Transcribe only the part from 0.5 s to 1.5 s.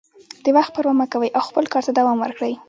وخت پروا مه کوئ او